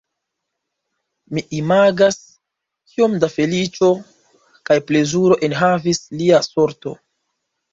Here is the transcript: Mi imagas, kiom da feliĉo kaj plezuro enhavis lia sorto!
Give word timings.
Mi 1.37 1.43
imagas, 1.57 2.17
kiom 2.93 3.19
da 3.25 3.29
feliĉo 3.35 3.91
kaj 4.71 4.79
plezuro 4.89 5.39
enhavis 5.49 6.03
lia 6.23 6.43
sorto! 6.49 6.97